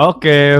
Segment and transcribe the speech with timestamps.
[0.00, 0.56] Oke,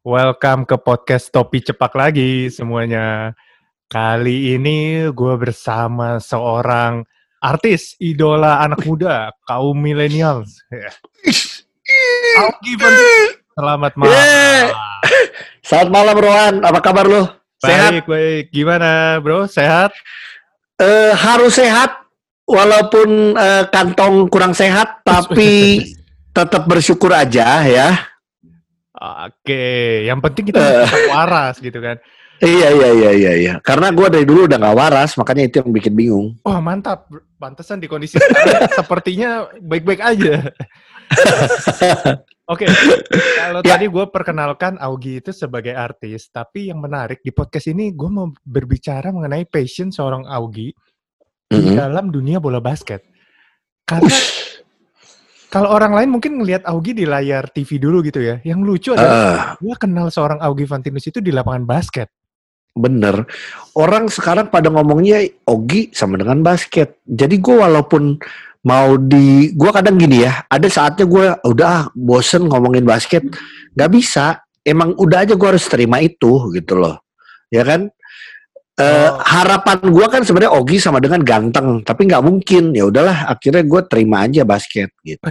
[0.00, 3.36] welcome ke podcast Topi Cepak lagi semuanya.
[3.84, 7.04] Kali ini gue bersama seorang
[7.36, 10.48] artis, idola anak muda, kaum milenial.
[12.40, 12.80] Augie.
[13.52, 14.16] Selamat malam.
[14.16, 14.72] Yeah.
[15.60, 17.28] Selamat malam Rohan, apa kabar lu?
[17.60, 17.92] Sehat?
[17.92, 18.44] Baik, baik.
[18.56, 19.92] Gimana bro, sehat?
[20.80, 22.08] Eh, harus sehat,
[22.48, 25.84] walaupun eh, kantong kurang sehat, tapi
[26.40, 28.11] tetap bersyukur aja ya.
[29.02, 29.64] Oke,
[30.06, 31.98] yang penting kita tetap waras gitu kan.
[32.38, 33.54] Iya iya iya iya iya.
[33.58, 36.26] Karena gue dari dulu udah nggak waras, makanya itu yang bikin bingung.
[36.42, 40.50] Wah mantap, pantesan di kondisi sekarang sepertinya baik-baik aja.
[42.52, 42.66] Oke,
[43.38, 43.78] kalau Ya.
[43.78, 48.26] tadi gue perkenalkan Augie itu sebagai artis, tapi yang menarik di podcast ini gue mau
[48.42, 50.74] berbicara mengenai passion seorang Augie
[51.46, 51.78] di Mhm.
[51.78, 53.06] dalam dunia bola basket.
[53.82, 54.10] Karena
[55.52, 58.40] kalau orang lain mungkin ngelihat Augie di layar TV dulu gitu ya.
[58.40, 62.08] Yang lucu adalah Eh, gue kenal seorang Augie Fantinus itu di lapangan basket.
[62.72, 63.28] bener.
[63.76, 67.04] Orang sekarang pada ngomongnya Ogi sama dengan basket.
[67.04, 68.16] Jadi gue walaupun
[68.64, 70.40] mau di, gue kadang gini ya.
[70.48, 73.28] Ada saatnya gue udah ah, bosen ngomongin basket,
[73.76, 74.40] nggak bisa.
[74.64, 76.96] Emang udah aja gue harus terima itu gitu loh,
[77.52, 77.92] ya kan?
[78.72, 79.20] Eh, Oh.
[79.20, 82.72] harapan gue kan sebenarnya Ogi sama dengan ganteng, tapi nggak mungkin.
[82.72, 85.28] Ya udahlah, akhirnya gue terima aja basket gitu.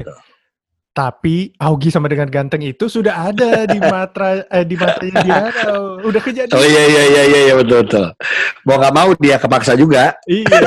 [0.91, 5.41] Tapi Augie sama dengan ganteng itu sudah ada di matra eh, di matanya dia.
[6.03, 6.53] Udah kejadian.
[6.53, 8.05] Oh iya iya iya iya, iya betul betul.
[8.67, 10.19] Mau nggak mau dia kepaksa juga.
[10.27, 10.51] Iya.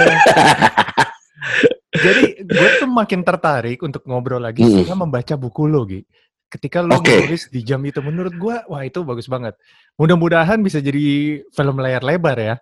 [1.95, 4.83] Jadi gue tuh makin tertarik untuk ngobrol lagi Mm.
[4.83, 6.03] setelah membaca buku lo, Gi.
[6.49, 7.27] Ketika lo Oke.
[7.27, 9.59] menulis di jam itu, menurut gue, wah itu bagus banget.
[9.99, 12.57] Mudah-mudahan bisa jadi film layar lebar ya.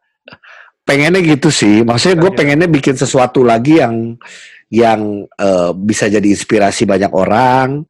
[0.82, 1.86] pengennya gitu sih.
[1.86, 2.38] Maksudnya gue Iya.
[2.42, 4.18] pengennya bikin sesuatu lagi yang
[4.66, 7.84] yang eh, bisa jadi inspirasi banyak orang.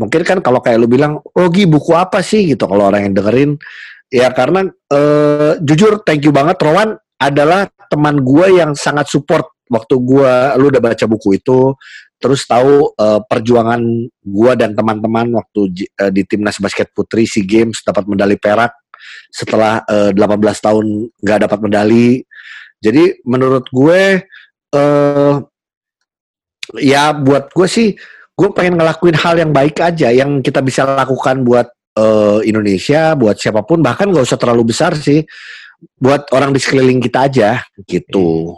[0.00, 3.14] Mungkin kan kalau kayak lu bilang, oh Gi buku apa sih gitu kalau orang yang
[3.14, 3.50] dengerin.
[4.10, 9.94] Ya karena eh, jujur thank you banget Rowan adalah teman gue yang sangat support waktu
[10.02, 11.76] gue lu udah baca buku itu.
[12.22, 13.82] Terus tahu eh, perjuangan
[14.22, 18.70] gue dan teman-teman waktu eh, di timnas basket putri SEA Games dapat medali perak
[19.34, 20.86] setelah eh, 18 tahun
[21.18, 22.22] nggak dapat medali.
[22.78, 24.22] Jadi menurut gue
[24.72, 25.34] eh
[26.78, 27.92] ya buat gue sih
[28.32, 31.68] gue pengen ngelakuin hal yang baik aja yang kita bisa lakukan buat
[31.98, 35.26] eh, Indonesia, buat siapa pun bahkan nggak usah terlalu besar sih
[35.98, 37.50] buat orang di sekeliling kita aja
[37.86, 38.54] gitu.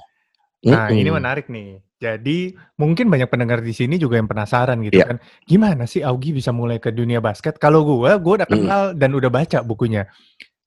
[0.64, 1.00] Nah, Mm-mm.
[1.00, 1.84] ini menarik nih.
[2.03, 5.15] Jadi, mungkin banyak pendengar di sini juga yang penasaran gitu Iya.
[5.15, 5.16] kan.
[5.47, 7.56] Gimana sih Augie bisa mulai ke dunia basket?
[7.56, 8.55] Kalau gue, gue udah Mm.
[8.55, 10.04] kenal dan udah baca bukunya.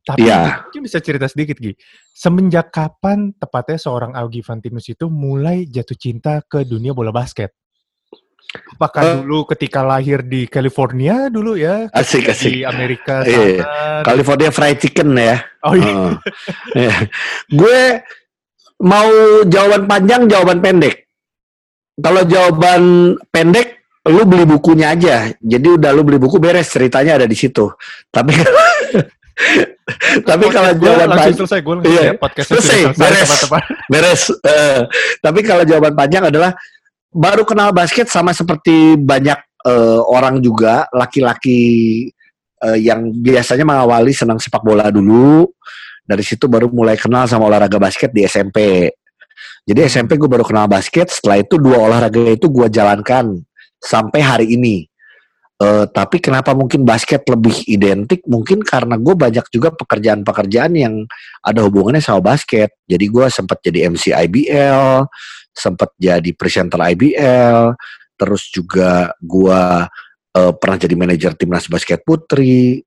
[0.08, 0.64] Tapi Iya.
[0.72, 1.76] mungkin bisa cerita sedikit, Gi.
[2.16, 7.52] Semenjak kapan tepatnya seorang Augie Fantinus itu mulai jatuh cinta ke dunia bola basket?
[8.80, 9.14] Apakah Eh.
[9.20, 11.92] dulu ketika lahir di California dulu ya?
[11.92, 12.50] Asik asik.
[12.50, 13.68] Di Amerika Iya.
[13.68, 14.02] sana?
[14.08, 15.44] California Fried Chicken ya.
[15.68, 16.16] Oh iya.
[16.72, 16.94] Iya.
[17.52, 17.80] gue
[18.80, 19.12] mau
[19.44, 21.06] jawaban panjang, jawaban pendek.
[21.97, 22.81] Kalau jawaban
[23.34, 25.34] pendek, lu beli bukunya aja.
[25.35, 27.68] Jadi udah lu beli buku beres ceritanya ada di situ.
[28.08, 28.31] Tapi
[30.28, 32.02] tapi kalau Podcast jawaban panjang selesai, gue Iya.
[32.02, 33.28] ya, sudah Selesai, selesai beres.
[33.30, 33.62] teman-teman.
[33.88, 34.22] beres.
[34.34, 34.80] Eh,
[35.22, 36.52] tapi kalau jawaban panjang adalah
[37.09, 41.59] baru kenal basket sama seperti banyak eh, orang juga laki-laki
[42.62, 45.46] eh, yang biasanya mengawali senang sepak bola dulu.
[46.07, 48.88] Dari situ baru mulai kenal sama olahraga basket di SMP.
[49.68, 51.12] Jadi SMP gue baru kenal basket.
[51.12, 53.36] Setelah itu dua olahraga itu gue jalankan
[53.84, 54.88] sampai hari ini.
[55.58, 58.22] Eh, tapi kenapa mungkin basket lebih identik?
[58.30, 61.02] Mungkin karena gue banyak juga pekerjaan-pekerjaan yang
[61.42, 62.78] ada hubungannya sama basket.
[62.86, 65.10] Jadi gue sempat jadi MC IBL,
[65.50, 67.74] sempat jadi presenter IBL,
[68.16, 69.62] terus juga gue
[70.38, 72.86] eh, pernah jadi manajer timnas basket putri,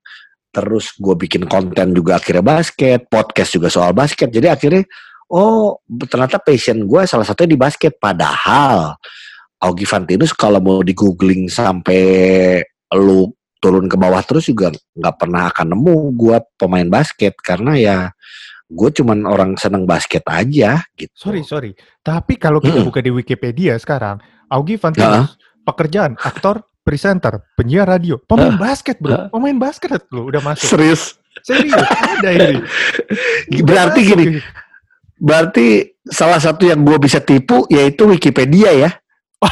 [0.55, 4.31] terus gue bikin konten juga akhirnya basket, podcast juga soal basket.
[4.31, 4.87] Jadi akhirnya
[5.31, 5.79] oh
[6.11, 7.97] ternyata passion gue salah satunya di basket.
[7.97, 8.99] Padahal
[9.63, 12.03] Augie Fantinus kalau mau di googling sampai
[12.97, 13.31] lu
[13.61, 17.97] turun ke bawah terus juga nggak pernah akan nemu gue pemain basket karena ya
[18.71, 21.13] gue cuman orang seneng basket aja gitu.
[21.13, 21.71] Sorry, sorry.
[22.01, 22.89] Tapi kalau kita Mm-mm.
[22.89, 25.35] buka di Wikipedia sekarang, Augie Fantinus,
[25.67, 30.71] pekerjaan, aktor, presenter, penyiar radio, pemain basket bro, pemain basket lo udah masuk.
[30.71, 31.19] Serius.
[31.41, 32.59] Serius, ada ini.
[33.65, 34.41] Berarti gini, ini.
[35.21, 38.91] Berarti salah satu yang gue bisa tipu yaitu Wikipedia ya.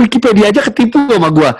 [0.00, 1.50] Wikipedia aja ketipu sama gue.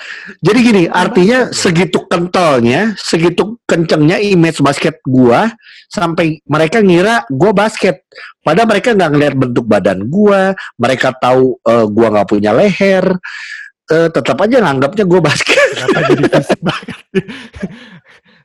[0.42, 5.40] Jadi gini, artinya segitu kentalnya, segitu kencengnya image basket gue,
[5.86, 8.02] sampai mereka ngira gue basket.
[8.40, 13.06] Padahal mereka nggak ngeliat bentuk badan gue, mereka tahu eh, gue nggak punya leher,
[13.92, 15.68] eh, tetap aja nganggapnya gue basket.
[15.76, 16.98] Kenapa jadi fisik banget?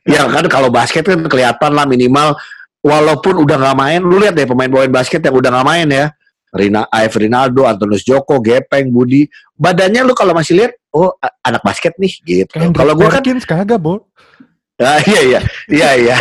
[0.06, 2.38] Ya kan kalau basket kan kelihatan lah minimal
[2.86, 6.06] walaupun udah nggak main, lu lihat deh pemain-pemain basket yang udah nggak main ya.
[6.54, 9.26] Rina, AF Rinaldo, Antonius Joko, Gepeng, Budi.
[9.58, 11.10] Badannya lu kalau masih lihat, oh
[11.42, 12.54] anak basket nih gitu.
[12.70, 14.06] Kalau gua kan kagak, Bo.
[14.76, 15.40] Ah, iya iya
[15.72, 16.16] iya iya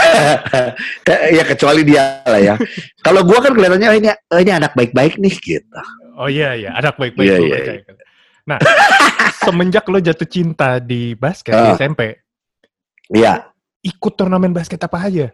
[1.35, 2.55] ya kecuali dia lah ya
[3.03, 5.75] kalau gua kan kelihatannya oh, ini oh, ini anak baik-baik nih gitu
[6.15, 7.27] Oh iya iya, anak baik-baik.
[7.27, 7.81] Iya, gua iya, percaya.
[8.47, 8.59] Nah,
[9.43, 11.75] semenjak lo jatuh cinta di basket di Ah.
[11.75, 12.01] SMP,
[13.11, 13.51] Iya
[13.85, 15.29] ikut turnamen basket apa aja?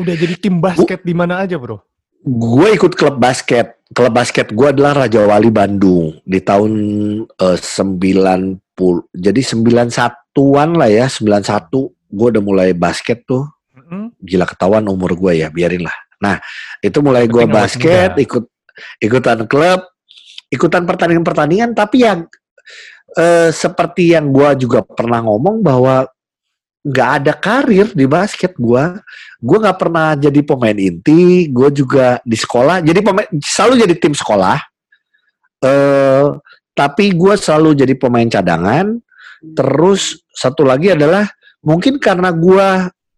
[0.00, 1.82] Udah jadi tim basket di mana aja, Bro?
[2.24, 3.84] gue ikut klub basket.
[3.92, 6.72] Klub basket gue adalah Raja Wali Bandung di tahun
[7.28, 8.58] eh, 90
[9.14, 11.70] jadi 91-an lah ya 91
[12.10, 13.46] gue udah mulai basket tuh.
[13.74, 14.14] Mm-mm.
[14.18, 15.94] gila ketahuan umur gue ya biarin lah.
[16.18, 16.40] Nah
[16.80, 18.50] itu mulai gue basket ikut
[18.98, 19.84] ikutan klub
[20.48, 21.76] ikutan pertandingan-pertandingan.
[21.76, 22.26] Tapi yang
[23.14, 26.08] eh, seperti yang gue juga pernah ngomong bahwa
[26.84, 28.84] nggak ada karir di basket gue
[29.40, 32.80] gue nggak pernah jadi pemain inti gue juga di sekolah.
[32.80, 34.58] Jadi pemain selalu jadi tim sekolah.
[35.64, 36.24] Eh
[36.74, 39.00] tapi gue selalu jadi pemain cadangan.
[39.44, 41.28] Terus satu lagi adalah
[41.60, 42.68] mungkin karena gue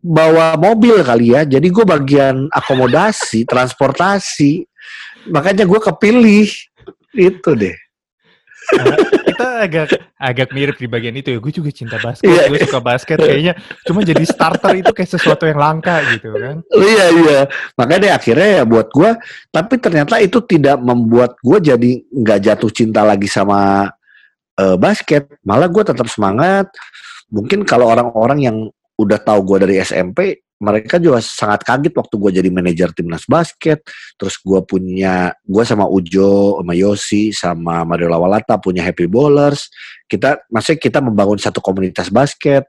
[0.06, 4.66] bawa mobil kali ya jadi gue bagian akomodasi transportasi.
[5.30, 6.46] Makanya gue kepilih.
[7.14, 7.74] Itu deh.
[8.74, 8.98] Nah,
[9.36, 9.86] kita agak
[10.16, 11.38] agak mirip di bagian itu ya.
[11.38, 12.48] Gue juga cinta basket, Iya.
[12.48, 13.16] gue suka basket.
[13.20, 13.52] Kayaknya
[13.84, 16.64] cuma jadi starter itu kayak sesuatu yang langka gitu kan.
[16.72, 17.40] iya iya
[17.76, 19.10] makanya deh akhirnya ya buat gue
[19.52, 23.90] tapi ternyata itu tidak membuat gue jadi nggak jatuh cinta lagi sama
[24.56, 26.66] eh, basket malah gue tetap semangat
[27.28, 28.56] mungkin kalau orang-orang yang
[28.96, 33.84] udah tahu gue dari SMP mereka juga sangat kaget waktu gue jadi manajer timnas basket.
[34.16, 39.68] Terus gue punya gue sama Ujo sama Yosi sama Mario Lawalata punya Happy Bowlers.
[40.08, 42.64] Kita maksudnya kita membangun satu komunitas basket.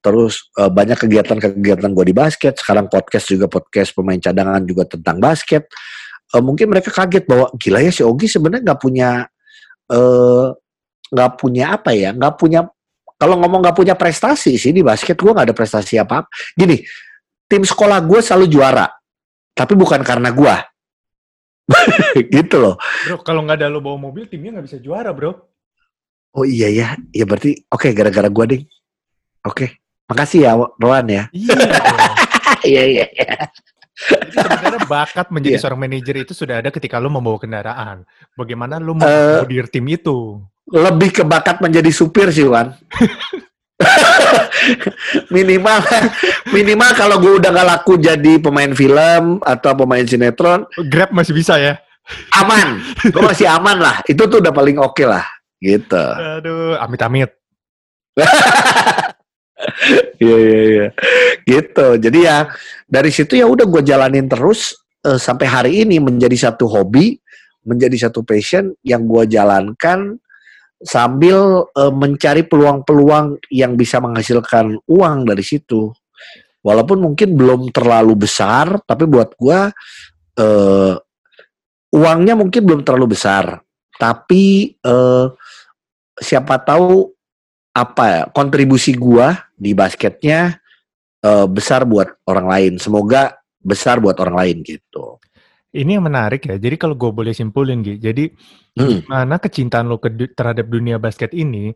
[0.00, 2.56] Terus eh, banyak kegiatan-kegiatan gue di basket.
[2.56, 5.68] Sekarang podcast juga podcast pemain cadangan juga tentang basket.
[6.32, 9.10] Eh, mungkin mereka kaget bahwa gila ya si Ogi sebenarnya nggak punya
[9.88, 10.48] eh
[11.08, 12.68] nggak punya apa ya nggak punya
[13.16, 16.78] kalau ngomong nggak punya prestasi sih di basket gue nggak ada prestasi apa apa gini
[17.48, 18.86] tim sekolah gue selalu juara
[19.52, 20.54] tapi bukan karena gue
[22.36, 25.32] gitu loh Bro, kalau nggak ada lo bawa mobil, timnya nggak bisa juara, bro.
[26.32, 28.62] oh iya ya ya berarti oke gara-gara gue ding
[29.42, 29.66] oke
[30.06, 31.24] makasih ya Rowan ya
[32.66, 32.82] Iya.
[32.84, 33.34] iya iya iya.
[34.34, 35.62] Sebenarnya bakat menjadi Iya.
[35.62, 38.02] seorang manajer itu sudah ada ketika lo membawa kendaraan.
[38.34, 40.42] Bagaimana lo Eh, mengakomodir tim itu?
[40.66, 42.74] lebih ke bakat menjadi supir sih Wan
[45.34, 45.78] minimal
[46.50, 51.54] minimal kalau gue udah gak laku jadi pemain film atau pemain sinetron Grab masih bisa
[51.56, 51.78] ya?
[52.34, 52.80] aman.
[53.08, 53.96] Gue masih aman lah.
[54.08, 55.24] Itu tuh udah paling oke lah
[55.58, 56.04] gitu.
[56.38, 57.30] Aduh, amit-amit.
[60.22, 60.86] iya iya iya.
[61.44, 61.86] Gitu.
[61.98, 62.48] Jadi ya
[62.88, 64.74] dari situ ya udah gue jalanin terus
[65.04, 67.18] eh, sampai hari ini menjadi satu hobi
[67.68, 70.16] menjadi satu passion yang gue jalankan
[70.78, 75.90] sambil eh, mencari peluang-peluang yang bisa menghasilkan uang dari situ
[76.62, 79.60] walaupun mungkin belum terlalu besar tapi buat gue
[80.38, 80.94] eh,
[81.88, 83.58] uangnya mungkin belum terlalu besar
[83.98, 85.26] tapi eh,
[86.18, 87.10] siapa tahu
[87.74, 90.58] apa ya kontribusi gua di basketnya
[91.22, 92.72] eh, besar buat orang lain.
[92.78, 95.18] Semoga besar buat orang lain gitu.
[95.68, 96.56] Ini yang menarik ya.
[96.56, 98.00] Jadi kalau gue boleh simpulin, Gi.
[98.00, 98.24] Jadi
[98.78, 99.02] Hmm.
[99.10, 101.74] mana kecintaan lo ke, terhadap dunia basket ini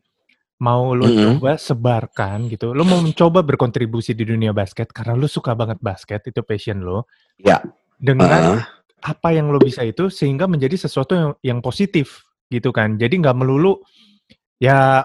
[0.62, 1.42] mau lo Mm-mm.
[1.42, 2.70] coba sebarkan gitu.
[2.72, 7.10] Lo mau mencoba berkontribusi di dunia basket karena lo suka banget basket, itu passion lo.
[7.42, 7.58] Ya.
[7.98, 8.62] Dengan Ah,
[9.02, 12.94] apa yang lo bisa itu sehingga menjadi sesuatu yang, yang positif gitu kan.
[12.96, 13.82] Jadi nggak melulu
[14.62, 15.02] ya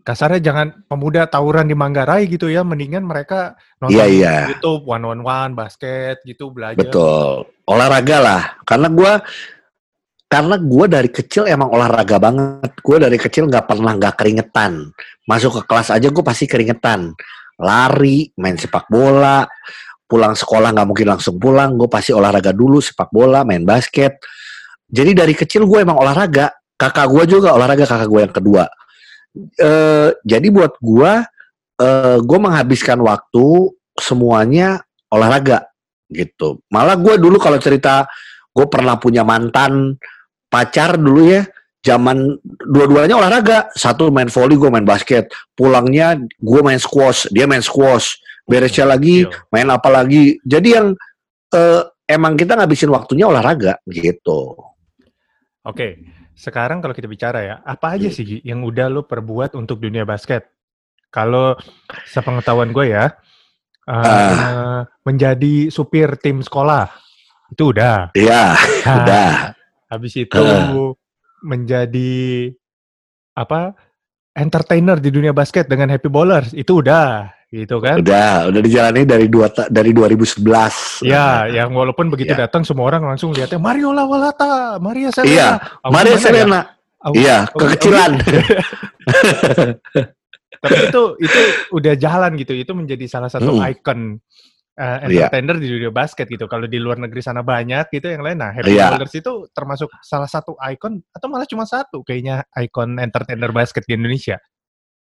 [0.00, 2.64] kasarnya jangan pemuda tawuran di Manggarai gitu ya.
[2.64, 4.34] Mendingan mereka nonton Iya, iya.
[4.50, 6.80] YouTube one on one basket gitu belajar.
[6.80, 7.44] betul.
[7.64, 8.42] Olahraga lah.
[8.64, 9.12] Karena gua
[10.24, 12.72] karena gua dari kecil emang olahraga banget.
[12.84, 14.92] Gua dari kecil nggak pernah nggak keringetan.
[15.24, 17.16] Masuk ke kelas aja gue pasti keringetan.
[17.56, 19.48] Lari, main sepak bola,
[20.04, 21.80] pulang sekolah nggak mungkin langsung pulang.
[21.80, 24.20] Gue pasti olahraga dulu, sepak bola, main basket.
[24.84, 26.52] Jadi dari kecil gue emang olahraga.
[26.76, 28.64] Kakak gue juga olahraga, kakak gue yang kedua.
[29.58, 31.12] Eh, jadi buat gue,
[31.80, 35.73] eh, gue menghabiskan waktu semuanya olahraga
[36.08, 36.60] gitu.
[36.68, 38.04] Malah gue dulu kalau cerita
[38.50, 39.98] gue pernah punya mantan
[40.46, 41.42] pacar dulu ya,
[41.82, 43.68] zaman dua-duanya olahraga.
[43.74, 45.28] Satu main volley, gue main basket.
[45.52, 48.18] Pulangnya gue main squash, dia main squash.
[48.44, 49.48] Beresnya lagi Gokil.
[49.50, 50.36] main apa lagi.
[50.44, 50.92] Jadi yang
[51.50, 54.52] eh, emang kita ngabisin waktunya olahraga gitu.
[55.64, 56.04] Oke,
[56.36, 58.14] sekarang kalau kita bicara ya, apa aja Hmm.
[58.14, 60.44] sih Gi, yang udah lo perbuat untuk dunia basket?
[61.08, 61.56] Kalau
[62.04, 63.16] sepengetahuan gue ya,
[63.88, 66.88] uh, menjadi supir tim sekolah
[67.52, 68.10] itu udah.
[68.16, 69.30] Iya, Nah, udah.
[69.92, 70.42] Habis itu
[71.44, 72.50] menjadi
[73.36, 73.76] apa?
[74.34, 78.02] Entertainer di dunia basket dengan Happy Ballers itu udah, gitu kan?
[78.02, 81.06] Udah, udah dijalani dari dua dari 2011.
[81.06, 82.50] Ya, yang walaupun begitu Ya.
[82.50, 85.30] datang semua orang langsung lihatnya Mario Lawalata, Maria Serena.
[85.30, 85.48] Iya,
[85.86, 86.18] Maria ya?
[86.18, 86.60] Serena.
[87.14, 88.12] Iya, kekecilan.
[90.64, 91.40] Tapi itu itu
[91.76, 92.56] udah jalan gitu.
[92.56, 93.68] Itu menjadi salah satu Mm.
[93.76, 94.00] icon
[94.74, 95.28] uh, Iya.
[95.28, 96.48] entertainer di dunia basket gitu.
[96.48, 98.40] Kalau di luar negeri sana banyak gitu yang lain.
[98.40, 98.96] Nah, Happy Iya.
[98.96, 103.94] Ballers itu termasuk salah satu icon atau malah cuma satu kayaknya icon entertainer basket di
[103.94, 104.40] Indonesia.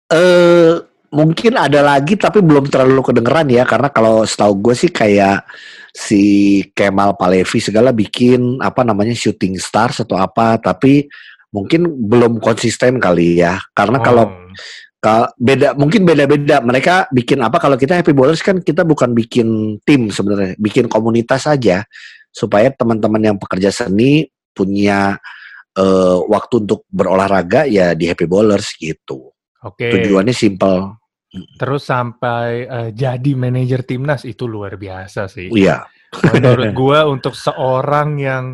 [0.07, 0.75] Eh
[1.11, 5.43] mungkin ada lagi tapi belum terlalu kedengeran ya karena kalau setahu gue sih kayak
[5.91, 6.23] si
[6.71, 11.11] Kemal Palevi segala bikin apa namanya shooting stars atau apa tapi
[11.51, 14.31] mungkin belum konsisten kali ya karena kalau Oh.
[14.31, 14.39] Ka-
[15.37, 16.61] beda mungkin beda-beda.
[16.61, 21.49] Mereka bikin apa kalau kita happy ballers kan kita bukan bikin tim sebenarnya bikin komunitas
[21.49, 21.83] saja.
[22.31, 24.23] Supaya teman-teman yang pekerja seni
[24.55, 25.19] punya
[25.75, 29.33] eh, waktu untuk berolahraga ya di happy ballers gitu.
[29.61, 29.93] Oke.
[29.93, 35.47] tujuannya simple Terus sampai uh, jadi manajer timnas itu luar biasa sih.
[35.55, 35.87] iya.
[36.35, 38.45] Menurut gua untuk seorang yang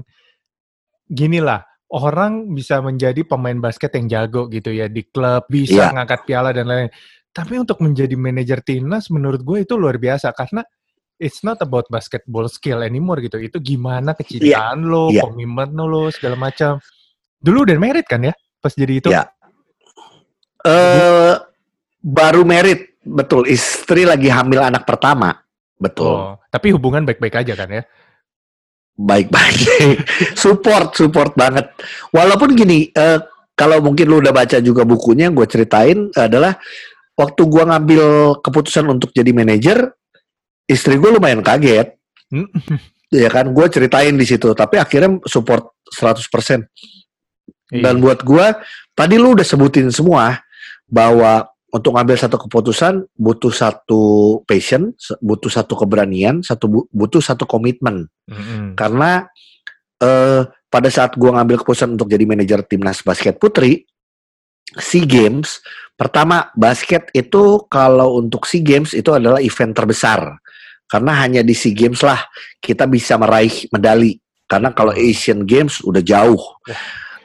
[1.10, 5.96] gini lah, orang bisa menjadi pemain basket yang jago gitu ya di klub, bisa Iya.
[5.96, 6.92] ngangkat piala dan lain-lain.
[7.32, 10.66] Tapi untuk menjadi manajer timnas menurut gue itu luar biasa karena
[11.16, 13.40] it's not about basketball skill anymore gitu.
[13.40, 15.24] Itu gimana kecintaan lo, Iya.
[15.24, 16.82] komitmen lo segala macam.
[17.38, 19.10] Dulu udah merit kan ya pas jadi itu?
[19.14, 19.30] Iya.
[20.66, 21.34] eh
[22.02, 25.32] baru merit betul istri lagi hamil anak pertama
[25.78, 27.84] betul Oh, tapi hubungan baik-baik aja kan ya?
[28.98, 30.02] Baik-baik.
[30.44, 31.70] Support support banget.
[32.10, 33.22] Walaupun gini eh,
[33.54, 36.58] kalau mungkin lu udah baca juga bukunya gue ceritain adalah
[37.18, 39.94] waktu gua ngambil keputusan untuk jadi manajer
[40.66, 41.94] istri gue lumayan kaget.
[43.14, 43.54] Ya kan?
[43.54, 46.68] Gue ceritain di situ tapi akhirnya support 100%
[47.68, 48.02] dan Iya.
[48.02, 48.64] buat gua
[48.96, 50.40] tadi lu udah sebutin semua
[50.88, 54.02] bahwa untuk ngambil satu keputusan butuh satu
[54.48, 58.08] passion, butuh satu keberanian, satu bu- butuh satu komitmen.
[58.28, 58.76] Mm-mm.
[58.80, 59.28] Karena
[60.00, 63.84] eh pada saat gua ngambil keputusan untuk jadi manajer timnas basket putri
[64.76, 65.64] SEA Games,
[65.96, 70.40] pertama basket itu kalau untuk SEA Games itu adalah event terbesar.
[70.88, 72.20] Karena hanya di SEA Games lah
[72.64, 74.16] kita bisa meraih medali.
[74.48, 76.40] Karena kalau Asian Games udah jauh.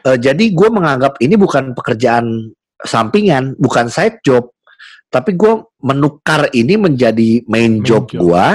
[0.03, 2.51] Eh, jadi gue menganggap ini bukan pekerjaan
[2.85, 4.51] sampingan, bukan side job,
[5.13, 8.25] tapi gue menukar ini menjadi main, Main job, job.
[8.25, 8.47] gue.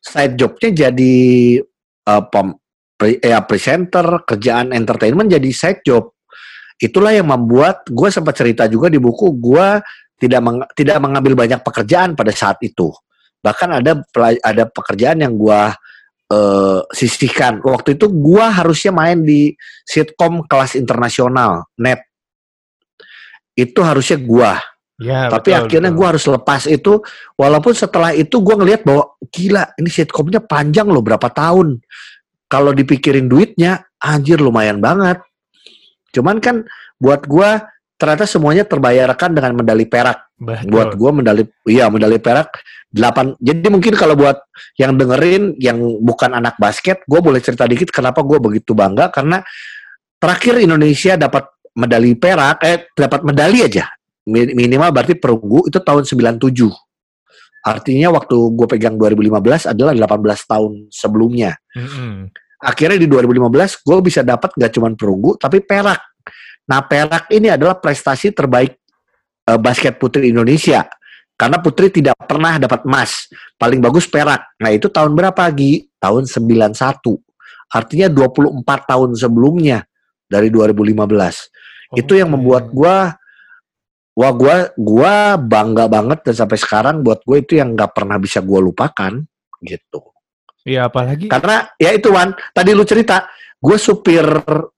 [0.00, 1.16] Side jobnya jadi
[1.84, 2.56] eh, pem,
[2.96, 6.16] pre- eh, presenter, kerjaan entertainment jadi side job.
[6.80, 9.82] Itulah yang membuat gue sempat cerita juga di buku gue
[10.16, 12.88] tidak meng- tidak mengambil banyak pekerjaan pada saat itu.
[13.44, 13.92] Bahkan ada
[14.40, 15.60] ada pekerjaan yang gue
[16.32, 17.60] eh, sisihkan.
[17.60, 19.52] Waktu itu gue harusnya main di
[19.84, 22.07] sitkom kelas internasional net
[23.58, 24.62] itu harusnya gua.
[24.98, 27.02] Ya, tapi betul, akhirnya gua harus lepas itu.
[27.34, 31.82] Walaupun setelah itu gua ngelihat bahwa gila ini sitkomnya panjang loh berapa tahun.
[32.46, 35.18] Kalau dipikirin duitnya anjir lumayan banget.
[36.14, 36.62] Cuman kan
[37.02, 37.66] buat gua
[37.98, 40.30] ternyata semuanya terbayarkan dengan medali perak.
[40.38, 40.70] Betul.
[40.70, 42.62] buat gua medali iya medali perak
[42.94, 44.38] 8 jadi mungkin kalau buat
[44.78, 49.10] yang dengerin yang bukan anak basket gua boleh cerita dikit kenapa gua begitu bangga.
[49.10, 49.42] Karena
[50.22, 53.86] terakhir Indonesia dapat medali perak eh dapat medali aja.
[54.26, 56.68] Mi- minimal berarti perunggu itu tahun 97
[57.58, 61.58] artinya waktu gue pegang 2015 adalah 18 tahun sebelumnya.
[61.74, 62.30] Mm-mm.
[62.58, 66.02] akhirnya di 2015 gue bisa dapat gak cuman perunggu tapi perak.
[66.66, 68.74] Nah perak ini adalah prestasi terbaik
[69.46, 70.82] eh, basket putri Indonesia.
[71.38, 73.30] Karena putri tidak pernah dapat emas.
[73.54, 74.58] Paling bagus perak.
[74.58, 75.86] Nah itu tahun berapa Gi?
[75.98, 76.74] tahun 91
[77.68, 79.84] artinya 24 tahun sebelumnya
[80.24, 80.96] dari 2015
[81.96, 83.16] itu yang membuat gua
[84.12, 88.44] wah gua gua bangga banget dan sampai sekarang buat gue itu yang nggak pernah bisa
[88.44, 89.24] gua lupakan
[89.62, 90.00] gitu.
[90.68, 93.24] Iya, apalagi karena ya itu Wan tadi lu cerita
[93.58, 94.26] gue supir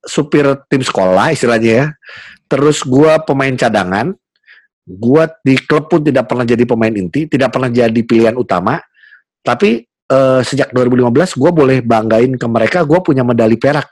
[0.01, 1.87] supir tim sekolah istilahnya ya
[2.47, 4.15] terus gua pemain cadangan
[4.87, 8.81] gua di klub pun tidak pernah jadi pemain inti tidak pernah jadi pilihan utama
[9.45, 13.85] tapi eh, sejak 2015 gua boleh banggain ke mereka gua punya medali perak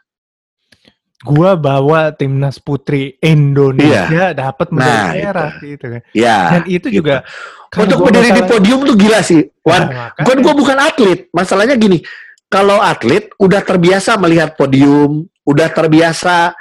[1.21, 6.01] gua bawa timnas putri Indonesia dapat medali Nah, perak gitu kan.
[6.11, 7.03] ya Dan itu gitu.
[7.03, 7.27] juga
[7.69, 10.09] untuk gua berdiri di podium tuh gila sih Wan Nah.
[10.15, 11.19] Bukan gue bukan atlet.
[11.29, 12.01] Masalahnya gini,
[12.47, 16.55] kalau atlet udah terbiasa melihat podium, udah terbiasa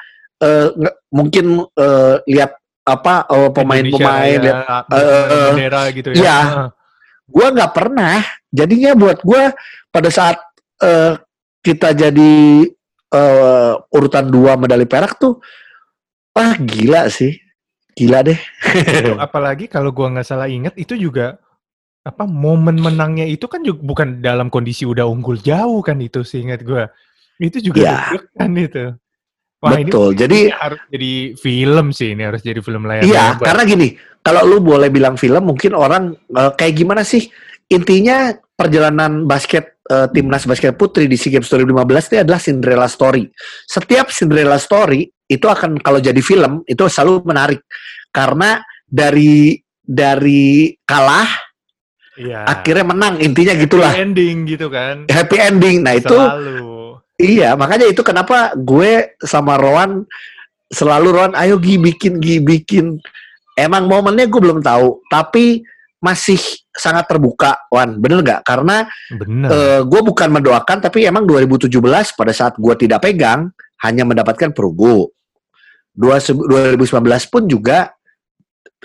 [0.74, 2.52] nge- mungkin eh, lihat
[2.84, 6.16] apa uh, pemain-pemain Raya, eh, bendera gitu ya.
[6.16, 6.38] iya.
[6.40, 6.68] Heeh.
[7.28, 8.16] gue nggak pernah
[8.48, 9.42] jadinya buat gue
[9.88, 10.40] pada saat
[10.80, 11.20] eh,
[11.60, 12.64] kita jadi
[13.10, 15.40] eh, urutan dua medali perak tuh
[16.32, 17.34] wah gila sih
[17.92, 18.38] gila deh
[19.24, 21.36] apalagi kalau gua nggak salah ingat itu juga
[22.02, 26.64] apa momen menangnya itu kan juga bukan dalam kondisi udah unggul jauh kan itu seingat
[26.64, 26.88] gua.
[27.36, 27.96] Itu juga Iya.
[28.16, 28.84] deg-degan itu.
[29.58, 33.34] Wah ini betul jadi ini harus jadi film sih ini harus jadi film layar iya
[33.34, 33.42] lebar.
[33.42, 33.88] karena gini
[34.22, 37.26] kalau lu boleh bilang film mungkin orang eh, kayak gimana sih
[37.68, 43.28] intinya perjalanan basket eh, timnas basket putri di SEA Games 2015 itu adalah Cinderella story
[43.68, 47.60] setiap Cinderella story itu akan kalau jadi film itu selalu menarik
[48.10, 51.48] karena dari dari kalah
[52.18, 52.50] Iya.
[52.50, 55.06] akhirnya menang intinya gitulah Happy ending gitu kan.
[55.06, 56.98] happy ending nah itu Selalu.
[57.14, 60.02] iya makanya itu kenapa gue sama Rowan
[60.66, 62.98] selalu Rowan ayo Gi bikin Gi bikin
[63.54, 65.62] emang momennya gue belum tahu tapi
[66.02, 66.42] masih
[66.78, 67.98] sangat terbuka Wan.
[67.98, 68.40] Bener nggak?
[68.46, 69.48] Karena Bener.
[69.50, 71.68] eh, gue bukan mendoakan tapi emang 2017
[72.14, 73.50] pada saat gue tidak pegang
[73.84, 75.06] hanya mendapatkan perunggu
[75.98, 76.78] Dua- 2019
[77.26, 77.90] pun juga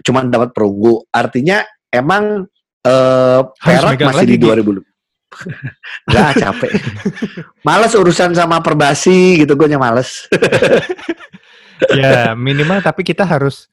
[0.02, 1.62] cuma dapat perunggu artinya
[1.94, 2.50] emang
[2.82, 4.50] eh, perak masih lagi, di Gi.
[4.50, 4.94] 2000
[6.10, 6.72] Nggak capek.
[7.66, 10.26] Males urusan sama perbasi gitu gue males.
[11.92, 13.68] Ya minimal tapi kita harus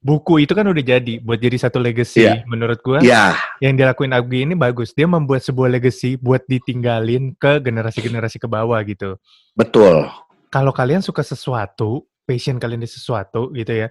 [0.00, 2.48] buku itu kan udah jadi buat jadi satu legacy Iya.
[2.48, 3.04] menurut gua.
[3.04, 4.96] ya yang dilakuin Augie ini bagus.
[4.96, 9.20] Dia membuat sebuah legacy buat ditinggalin ke generasi-generasi ke bawah gitu.
[9.52, 10.08] betul
[10.48, 13.86] Kalau kalian suka sesuatu, passion kalian di sesuatu gitu ya,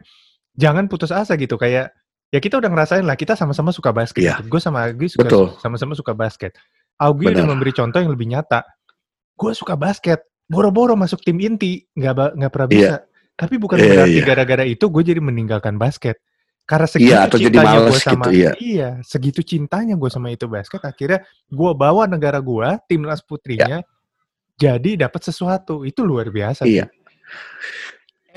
[0.58, 1.56] jangan putus asa gitu.
[1.56, 1.96] Kayak
[2.30, 4.28] ya kita udah ngerasain lah, kita sama-sama suka basket.
[4.28, 4.44] Iya.
[4.44, 5.56] Gue sama Augie suka Betul.
[5.64, 6.58] sama-sama suka basket.
[7.00, 8.66] Augie udah memberi contoh yang lebih nyata.
[9.40, 10.20] Gue suka basket,
[10.52, 12.76] boro-boro masuk tim inti, nggak nggak pernah Iya.
[12.76, 12.96] bisa.
[13.40, 14.26] Tapi bukan Iya, berarti iya.
[14.28, 16.20] gara-gara itu gue jadi meninggalkan basket.
[16.68, 18.90] Karena segitu Iya, atau jadi cintanya gue sama gitu, iya.
[19.02, 23.82] segitu cintanya gue sama itu basket, akhirnya gue bawa negara gue, timnas putrinya,
[24.54, 25.82] jadi dapat sesuatu.
[25.82, 26.70] Itu luar biasa.
[26.70, 26.92] Iya.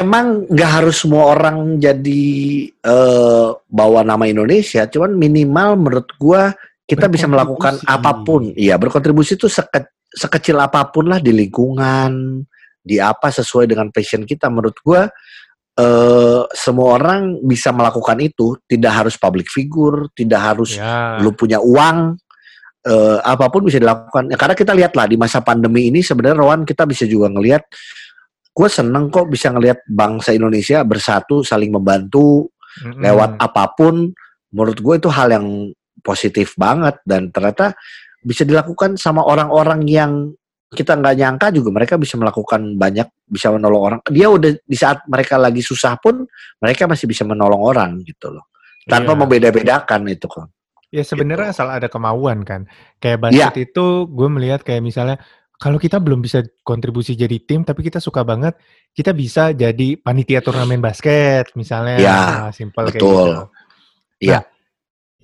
[0.00, 2.24] Emang nggak harus semua orang jadi
[2.72, 6.56] eh, bawa nama Indonesia, cuman minimal menurut gua
[6.88, 8.56] kita bisa melakukan apa pun.
[8.56, 12.40] Iya, berkontribusi itu seke- sekecil apa pun lah di lingkungan,
[12.82, 14.50] di apa sesuai dengan passion kita.
[14.50, 15.06] Menurut gua
[15.78, 21.16] eh, semua orang bisa melakukan itu, tidak harus public figure, tidak harus Ya.
[21.22, 22.18] lu punya uang
[22.82, 26.38] eh, apa pun bisa dilakukan ya, karena kita lihat lah di masa pandemi ini sebenarnya
[26.42, 27.62] Rowan kita bisa juga ngelihat
[28.52, 32.52] gue seneng kok bisa ngelihat bangsa Indonesia bersatu saling membantu
[32.84, 33.00] Mm-mm.
[33.00, 34.12] lewat apa pun
[34.52, 35.46] menurut gue itu hal yang
[36.04, 37.72] positif banget dan ternyata
[38.20, 40.12] bisa dilakukan sama orang-orang yang
[40.72, 45.04] kita nggak nyangka juga mereka bisa melakukan banyak bisa menolong orang dia udah di saat
[45.04, 46.24] mereka lagi susah pun
[46.58, 48.48] mereka masih bisa menolong orang gitu loh
[48.88, 49.20] tanpa Iya.
[49.20, 50.48] membeda-bedakan itu kok
[50.92, 51.56] Ya sebenarnya Gitu.
[51.56, 52.68] asal ada kemauan kan.
[53.00, 55.16] Kayak basket itu gue melihat kayak misalnya
[55.56, 58.60] kalau kita belum bisa kontribusi jadi tim tapi kita suka banget,
[58.92, 61.96] kita bisa jadi panitia turnamen basket misalnya.
[61.96, 63.24] Ya, Nah, simple kayak betul.
[63.24, 63.42] gitu.
[64.20, 64.36] Iya.
[64.36, 64.42] Nah,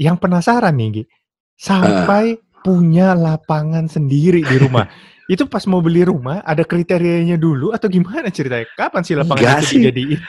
[0.00, 1.04] yang penasaran nih, Gi,
[1.52, 2.24] sampai
[2.64, 4.88] punya lapangan sendiri di rumah.
[5.28, 8.64] itu pas mau beli rumah ada kriterianya dulu atau gimana ceritanya?
[8.72, 9.76] Kapan sih lapangan itu sih.
[9.84, 10.20] dijadiin?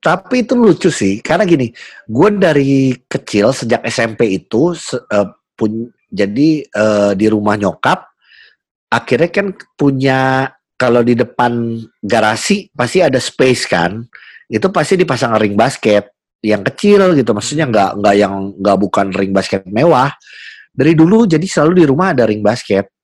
[0.00, 1.68] Tapi itu lucu sih, karena gini,
[2.08, 8.08] gue dari kecil sejak SMP itu se- eh, pun jadi eh, di rumah nyokap,
[8.88, 10.48] akhirnya kan punya
[10.78, 14.00] kalau di depan garasi pasti ada space kan,
[14.48, 16.08] itu pasti dipasang ring basket
[16.40, 20.12] yang kecil gitu, maksudnya nggak nggak yang nggak bukan ring basket mewah.
[20.70, 22.95] Dari dulu jadi selalu di rumah ada ring basket.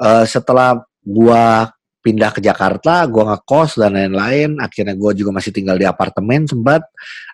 [0.00, 1.68] Eh, setelah gua
[2.02, 4.58] pindah ke Jakarta, gua ngekos dan lain-lain.
[4.58, 6.82] Akhirnya gua juga masih tinggal di apartemen sempat.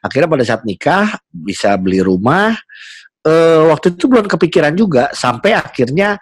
[0.02, 2.56] Akhirnya pada saat nikah bisa beli rumah.
[3.22, 6.18] Eh waktu itu belum kepikiran juga sampai akhirnya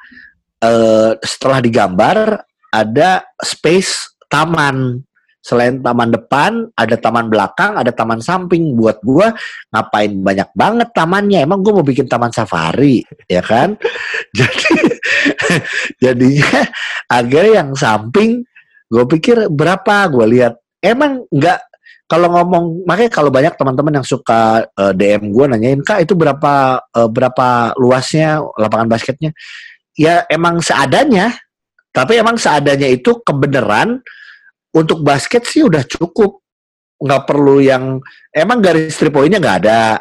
[0.61, 5.01] eh setelah digambar ada space taman.
[5.47, 8.75] Selain taman depan, ada taman belakang, ada taman samping.
[8.75, 9.31] Buat gua
[9.71, 11.47] ngapain banyak banget tamannya?
[11.47, 13.79] Emang gua mau bikin taman safari, ya kan?
[14.39, 14.75] Jadi
[16.03, 16.61] jadinya
[17.11, 18.43] akhirnya yang samping
[18.87, 21.59] gue pikir berapa gue lihat emang nggak
[22.07, 26.79] kalau ngomong makanya kalau banyak teman-teman yang suka eh, DM gue nanyain kak itu berapa
[26.95, 29.31] eh, berapa luasnya lapangan basketnya
[29.99, 31.35] ya emang seadanya
[31.91, 34.05] tapi emang seadanya itu kebenaran
[34.77, 36.45] untuk basket sih udah cukup.
[37.01, 38.01] Nggak perlu yang
[38.33, 40.01] emang garis three pointnya nggak ada.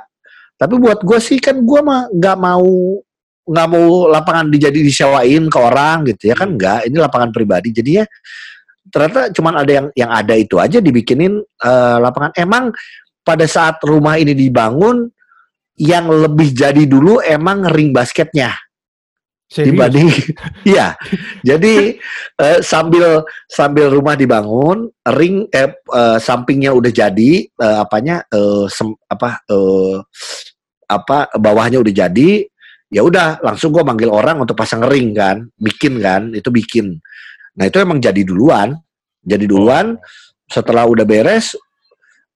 [0.56, 3.00] Tapi buat gue sih kan gue mah nggak mau
[3.46, 7.72] nggak mau lapangan dijadi disewain ke orang gitu ya kan enggak ini lapangan pribadi.
[7.72, 8.04] Jadinya
[8.92, 12.32] ternyata cuman ada yang yang ada itu aja dibikinin eh, lapangan.
[12.36, 12.76] Emang
[13.24, 15.08] pada saat rumah ini dibangun
[15.76, 18.56] yang lebih jadi dulu emang ring basketnya
[19.46, 19.78] Serius?
[19.78, 20.10] dibanding
[20.74, 20.98] iya.
[21.46, 22.02] Jadi
[22.42, 28.98] eh, sambil sambil rumah dibangun ring eh, eh, sampingnya udah jadi eh, apanya eh, sem-
[29.06, 29.98] apa eh,
[30.90, 32.46] apa bawahnya udah jadi
[32.90, 36.98] ya udah langsung gue manggil orang untuk pasang ring kan bikin kan itu bikin.
[37.58, 38.74] Nah itu emang jadi duluan
[39.22, 39.98] jadi duluan.
[40.46, 41.54] Setelah udah beres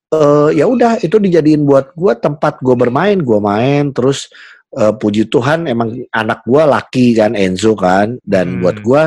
[0.09, 4.25] eh ya udah itu dijadiin buat gue tempat gue bermain gue main terus
[4.71, 8.61] eh, puji Tuhan emang anak gue laki kan Enzo kan dan Hmm.
[8.61, 9.01] buat gue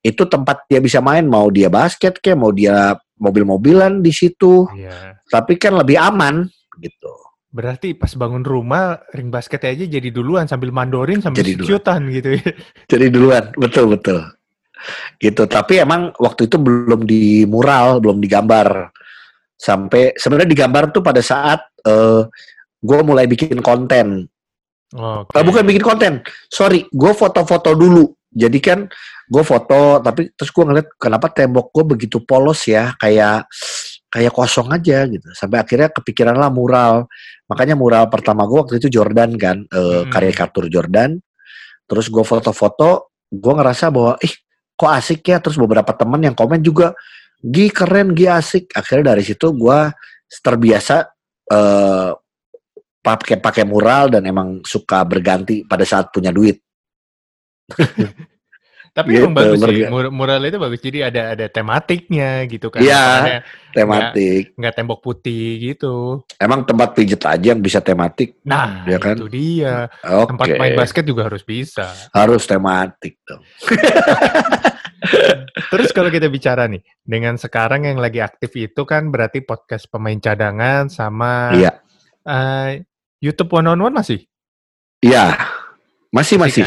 [0.00, 5.18] itu tempat dia bisa main mau dia basket kayak mau dia mobil-mobilan di situ Iya.
[5.26, 6.46] tapi kan lebih aman
[6.78, 7.12] gitu
[7.48, 12.02] Berarti pas bangun rumah ring basket aja jadi duluan sambil mandorin sambil Jadi duluan.
[12.12, 12.44] gitu ya.
[12.92, 14.20] jadi duluan betul betul
[15.18, 18.92] gitu tapi emang waktu itu belum di mural belum digambar
[19.56, 22.22] sampai sebenarnya digambar tuh pada saat eh
[22.78, 24.30] gue mulai bikin konten
[24.96, 26.12] Eh, bukan bikin konten.
[26.48, 28.08] Sorry gue foto-foto dulu.
[28.32, 28.88] Jadi kan
[29.28, 33.44] gue foto tapi terus gue ngeliat kenapa tembok gue begitu polos ya kayak
[34.08, 35.28] kayak kosong aja gitu.
[35.36, 37.04] Sampai akhirnya kepikiran lah mural.
[37.52, 40.08] Makanya mural pertama gue waktu itu Jordan kan eh, Hmm.
[40.08, 41.20] karikatur Jordan.
[41.88, 44.32] Terus gue foto-foto gue ngerasa bahwa ih
[44.72, 45.36] kok asik ya?
[45.44, 46.96] Terus beberapa teman yang komen juga
[47.44, 48.72] Gi keren Gi asik.
[48.72, 49.78] Akhirnya dari situ gue
[50.40, 50.96] terbiasa
[51.52, 52.12] eh
[53.14, 56.58] pakai pakai mural dan emang suka berganti pada saat punya duit
[58.88, 59.86] Tapi Gitu, emang bagus sih.
[59.86, 60.80] Mur- Mural itu bagus.
[60.82, 62.82] Jadi ada ada tematiknya gitu kan.
[62.82, 63.46] Iya.
[63.70, 66.24] Tematik nggak tembok putih gitu.
[66.34, 69.14] emang tempat pijet aja yang bisa tematik Nah, Ya kan?
[69.14, 69.86] itu dia.
[70.02, 71.86] oke Tempat main basket juga harus bisa.
[72.10, 73.44] harus tematik dong
[75.70, 80.18] Terus kalau kita bicara nih, dengan sekarang yang lagi aktif itu kan berarti podcast pemain
[80.18, 81.78] cadangan sama iya
[82.24, 82.82] eh,
[83.18, 84.24] YouTube One on One masih?
[85.02, 85.34] iya
[86.10, 86.64] masih Masih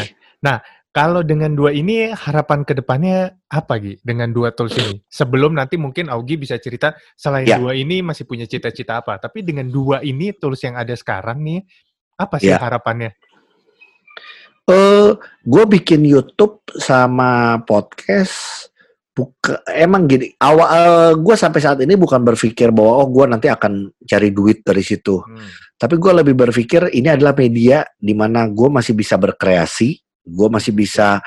[0.92, 3.96] Kalau dengan dua ini harapan ke depannya apa Gi?
[4.04, 5.00] Dengan dua tools ini?
[5.08, 7.56] Sebelum nanti mungkin Augie bisa cerita selain Ya.
[7.56, 9.16] dua ini masih punya cita-cita apa.
[9.16, 11.64] Tapi dengan dua ini tools yang ada sekarang nih,
[12.20, 12.60] apa sih Ya.
[12.60, 13.16] harapannya?
[14.68, 15.10] eh
[15.42, 18.68] gue bikin YouTube sama podcast
[19.12, 23.92] buka emang gini awal gue sampai saat ini bukan berpikir bahwa oh gue nanti akan
[24.08, 25.20] cari duit dari situ.
[25.20, 25.52] Hmm.
[25.76, 30.72] tapi gue lebih berpikir ini adalah media di mana gue masih bisa berkreasi gue masih
[30.72, 31.20] bisa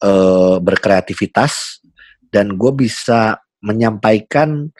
[0.00, 1.82] eh, berkreativitas
[2.30, 4.70] dan gue bisa menyampaikan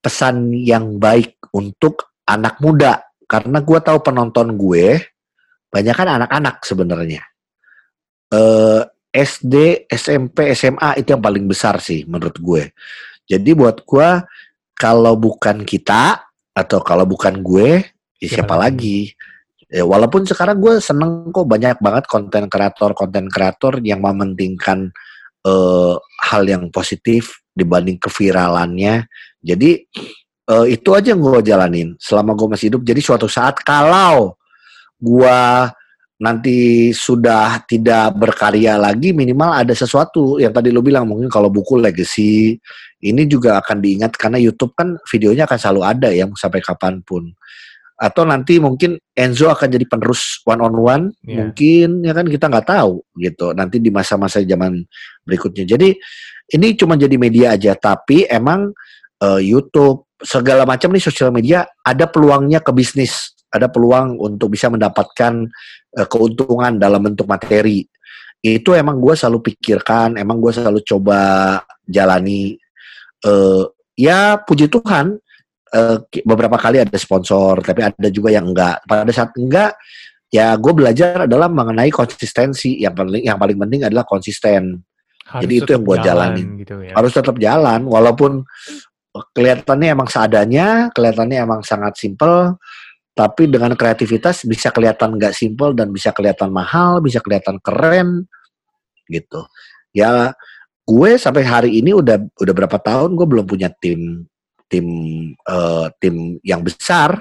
[0.00, 3.04] pesan yang baik untuk anak muda.
[3.26, 4.98] Karena gue tahu penonton gue
[5.70, 7.22] banyak kan anak-anak sebenarnya.
[8.30, 12.70] Eh SD, SMP, SMA itu yang paling besar sih menurut gue.
[13.26, 14.08] Jadi buat gue
[14.78, 16.22] kalau bukan kita
[16.54, 17.82] atau kalau bukan gue,
[18.22, 19.10] ya Siapa siapa lagi?
[19.70, 24.90] Ya, walaupun sekarang gue seneng kok banyak banget konten kreator konten kreator yang mementingkan
[25.46, 25.94] eh,
[26.26, 29.06] hal yang positif dibanding keviralannya.
[29.42, 29.70] Jadi
[30.50, 32.82] eh, itu aja yang gue jalanin selama gue masih hidup.
[32.82, 34.34] Jadi suatu saat kalau
[34.98, 35.38] gue
[36.20, 40.36] nanti sudah tidak berkarya lagi minimal ada sesuatu.
[40.36, 42.60] Yang tadi lo bilang mungkin kalau buku legacy
[43.00, 47.32] ini juga akan diingat karena YouTube kan videonya akan selalu ada ya sampai kapan pun.
[48.00, 51.52] Atau nanti mungkin Enzo akan jadi penerus one on one Iya.
[51.52, 53.56] mungkin ya kan kita nggak tahu gitu.
[53.56, 54.76] Nanti di masa-masa zaman
[55.24, 55.64] berikutnya.
[55.64, 55.96] Jadi
[56.52, 58.76] ini cuma jadi media aja tapi emang
[59.24, 64.70] eh, YouTube segala macam nih sosial media ada peluangnya ke bisnis ada peluang untuk bisa
[64.70, 65.46] mendapatkan
[65.98, 67.84] eh, keuntungan dalam bentuk materi.
[68.40, 71.20] Itu emang gue selalu pikirkan emang gue selalu coba
[71.84, 72.56] jalani.
[73.20, 73.64] Eh
[74.00, 75.12] ya puji Tuhan
[76.08, 78.80] ki- beberapa kali ada sponsor tapi ada juga yang enggak.
[78.88, 79.76] Pada saat enggak
[80.32, 82.80] ya gue belajar adalah mengenai konsistensi.
[82.80, 84.80] Yang paling yang paling penting adalah konsisten.
[85.30, 86.48] Harus Jadi itu yang gua jalan jalanin.
[86.58, 86.92] Gitu ya.
[86.98, 88.42] harus tetap jalan walaupun
[89.30, 92.58] kelihatannya emang seadanya kelihatannya emang sangat simple
[93.14, 98.24] tapi dengan kreativitas bisa kelihatan nggak simple dan bisa kelihatan mahal bisa kelihatan keren
[99.10, 99.44] gitu.
[99.90, 100.32] Ya
[100.86, 104.24] gue sampai hari ini udah udah berapa tahun gue belum punya tim
[104.70, 104.86] tim
[105.34, 107.18] eh, tim yang besar.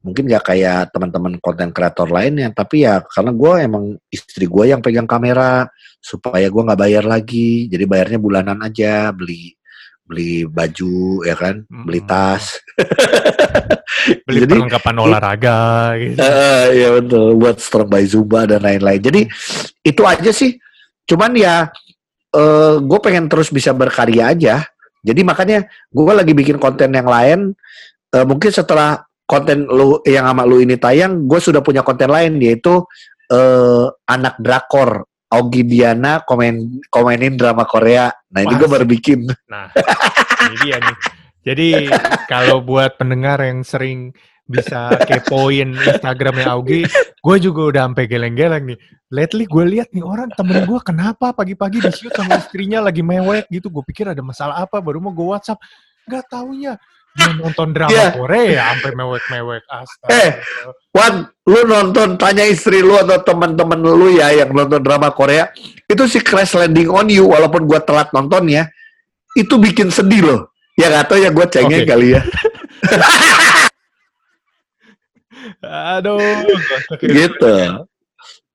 [0.00, 4.80] Mungkin nggak kayak teman-teman konten kreator lainnya tapi ya karena gue emang istri gue yang
[4.80, 5.68] pegang kamera
[6.00, 7.70] supaya gue nggak bayar lagi.
[7.70, 9.54] Jadi bayarnya bulanan aja beli
[10.10, 12.10] beli baju ya kan beli Mm-mm.
[12.10, 12.58] tas
[14.26, 15.60] Beli Jadi- perlengkapan olahraga
[15.98, 16.18] gitu.
[16.18, 19.00] Eh, iya betul buat strong by Zumba dan lain-lain.
[19.00, 19.20] Jadi
[19.84, 20.56] itu aja sih.
[21.06, 21.68] Cuman ya
[22.30, 24.62] eh gue pengen terus bisa berkarya aja.
[25.00, 27.56] Jadi makanya gue lagi bikin konten yang lain.
[28.10, 32.38] Eh, mungkin setelah konten lu yang sama lu ini tayang, gue sudah punya konten lain
[32.42, 32.82] yaitu
[33.30, 35.06] eh, anak drakor.
[35.30, 38.10] Augie Diana komen komenin drama Korea.
[38.34, 39.30] Nah ini gue baru bikin.
[39.46, 39.70] Nah,
[40.50, 41.19] ini dia nih.
[41.40, 41.88] Jadi
[42.28, 44.12] kalau buat pendengar yang sering
[44.50, 46.84] bisa kepoin Instagramnya Augie,
[47.22, 48.78] gue juga udah sampai geleng-geleng nih.
[49.10, 53.46] Lately gue lihat nih orang temen gue kenapa pagi-pagi di shoot sama istrinya lagi mewek
[53.48, 53.70] gitu.
[53.70, 55.62] Gue pikir ada masalah apa, baru mau gue WhatsApp.
[56.10, 56.76] Gak taunya
[57.10, 58.08] dia nonton drama Iya.
[58.14, 59.62] Korea sampai mewek-mewek.
[59.66, 60.10] Astaga.
[60.14, 60.30] Eh.
[60.94, 61.14] Wan,
[61.46, 65.50] lu nonton tanya istri lu atau teman-teman lu ya yang nonton drama Korea,
[65.86, 68.70] itu si Crash Landing on You walaupun gua telat nontonnya,
[69.34, 70.40] itu bikin sedih loh.
[70.78, 71.90] Ya gak tau ya gue cengeng Oke.
[71.90, 72.22] kali ya.
[75.98, 76.20] Aduh.
[77.00, 77.54] gitu.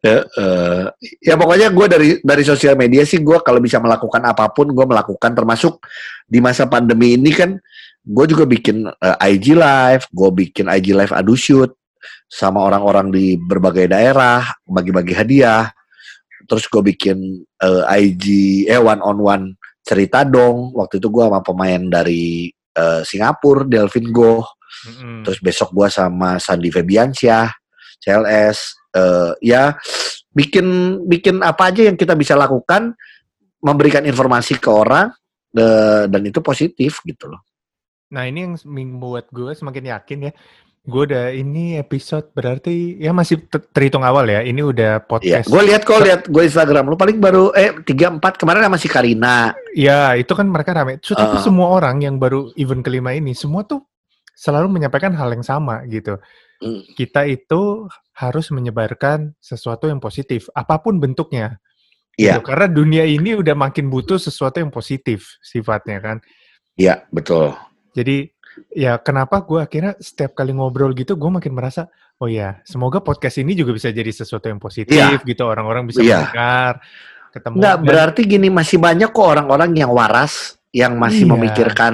[0.06, 0.86] Ya, eh,
[1.17, 4.86] ya pokoknya gue dari dari sosial media sih gue kalau bisa melakukan apa pun gue
[4.86, 5.82] melakukan termasuk
[6.30, 7.58] di masa pandemi ini kan
[8.06, 11.73] gue juga bikin eh, IG live, gue bikin IG live adu shoot
[12.30, 15.73] sama orang-orang di berbagai daerah bagi-bagi hadiah.
[16.45, 18.25] Terus gue bikin eh, IG
[18.69, 19.45] eh one on one
[19.85, 20.73] cerita dong.
[20.73, 24.41] Waktu itu gue sama pemain dari eh, Singapura, Delvin Go.
[24.85, 25.23] Mm-mm.
[25.23, 27.47] Terus besok gua sama Sandi Febiansyah,
[27.97, 29.73] CLS, eh, ya
[30.35, 32.93] bikin bikin apa aja yang kita bisa lakukan,
[33.63, 35.09] memberikan informasi ke orang
[35.55, 37.41] eh, dan itu positif gitu loh.
[38.13, 40.33] Nah ini yang membuat gue semakin yakin ya.
[40.85, 44.45] Gue udah ini episode berarti ya masih ter- terhitung awal ya.
[44.45, 45.49] Ini udah Iya, podcast.
[45.49, 48.85] gue lihat kok lihat gue Instagram lu paling baru eh tiga empat kemarin sama si
[48.85, 49.57] Karina.
[49.73, 51.01] Ya itu kan mereka rame.
[51.01, 51.43] So, tapi Uh.
[51.43, 53.81] semua orang yang baru event kelima ini semua tuh
[54.37, 56.21] selalu menyampaikan hal yang sama gitu.
[56.61, 56.85] Hmm.
[56.93, 61.57] Kita itu harus menyebarkan sesuatu yang positif, apa pun bentuknya.
[62.15, 62.47] Iya, Gitu.
[62.47, 66.17] Karena dunia ini udah makin butuh sesuatu yang positif sifatnya kan.
[66.75, 67.55] iya betul.
[67.95, 68.34] Jadi
[68.71, 71.87] ya kenapa gue akhirnya setiap kali ngobrol gitu gue makin merasa
[72.17, 75.19] oh ya semoga podcast ini juga bisa jadi sesuatu yang positif Iya.
[75.21, 76.27] gitu orang-orang bisa Iya.
[76.31, 76.73] mendengar
[77.31, 81.31] ketemu Enggak, dan- berarti gini masih banyak kok orang-orang yang waras yang masih Iya.
[81.35, 81.93] memikirkan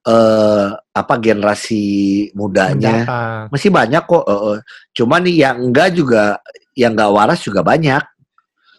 [0.00, 1.84] eh apa generasi
[2.32, 3.04] mudanya.
[3.04, 3.42] mendatang.
[3.52, 4.24] masih banyak kok.
[4.24, 4.58] eh, eh.
[4.96, 6.40] Cuman nih yang enggak juga,
[6.72, 8.00] yang enggak waras juga banyak.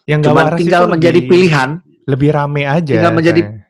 [0.02, 1.70] yang nggak Cuman waras tinggal menjadi lebih, pilihan.
[2.10, 3.62] lebih rame aja Tinggal menjadi- saya.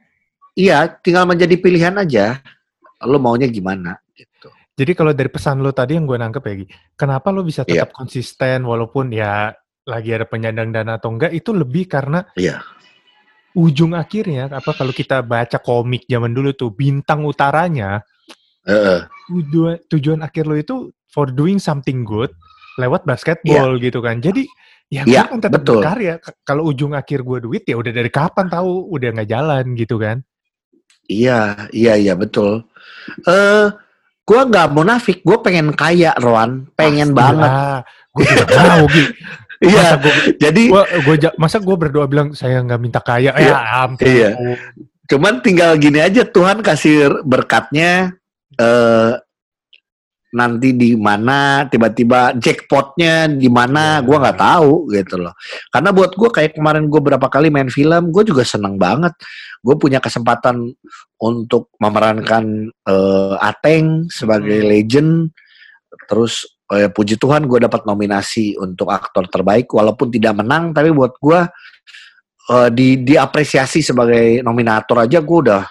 [0.52, 2.26] Iya, tinggal menjadi pilihan aja.
[3.04, 3.98] Lo maunya gimana?
[4.12, 4.48] Gitu.
[4.72, 7.84] jadi kalau dari pesan lo tadi yang gue nangkep ya Gi, kenapa lo bisa Iya.
[7.84, 9.50] tetap konsisten walaupun ya
[9.84, 12.62] lagi ada penyandang dana atau enggak itu lebih karena Iya.
[13.52, 18.00] ujung akhirnya apa kalau kita baca komik zaman dulu tuh bintang utaranya
[18.64, 19.04] Heeh.
[19.28, 20.76] tujuan tujuan akhir lo itu
[21.10, 22.32] for doing something good
[22.80, 24.22] lewat basketball gitu kan.
[24.24, 24.48] Jadi
[24.88, 25.82] ya gue Iya, kan tetap betul.
[25.84, 26.14] berkarya.
[26.46, 30.24] Kalau ujung akhir gue duit ya udah dari kapan tahu udah nggak jalan gitu kan.
[31.04, 32.64] Iya, iya, iya betul.
[33.24, 33.66] Eh,
[34.22, 35.18] gua nggak munafik.
[35.20, 36.70] Gue pengen kaya, Roan.
[36.72, 37.50] Pengen banget.
[38.12, 38.86] Gue juga mau.
[39.62, 39.94] Iya.
[40.42, 43.30] Jadi, gua, gua masa gue berdoa bilang saya nggak minta kaya.
[43.38, 44.10] Iya, Ya ampun.
[44.10, 44.30] iya.
[45.06, 46.26] cuman tinggal gini aja.
[46.26, 48.10] Tuhan kasih berkatnya.
[48.58, 49.12] Eh,
[50.32, 54.04] nanti di mana tiba-tiba jackpotnya di mana Iya.
[54.08, 55.36] gua nggak tahu gitu loh
[55.68, 59.12] karena buat gua kayak kemarin gue berapa kali main film gue juga seneng banget
[59.60, 60.72] gue punya kesempatan
[61.20, 64.68] untuk memerankan eh, Ateng sebagai Hmm.
[64.72, 65.12] legend
[66.08, 71.12] terus eh, puji Tuhan gue dapat nominasi untuk aktor terbaik walaupun tidak menang tapi buat
[71.20, 71.44] gua
[72.48, 75.62] eh, di diapresiasi sebagai nominator aja gue udah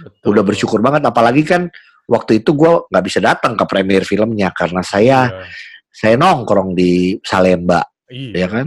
[0.00, 0.28] Betul.
[0.36, 1.72] udah bersyukur banget apalagi kan
[2.10, 5.46] waktu itu gue nggak bisa datang ke premier filmnya karena saya Iya.
[5.88, 8.30] saya nongkrong di Salemba Iya.
[8.34, 8.66] ya kan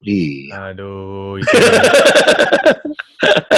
[0.00, 1.50] iya Aduh, itu,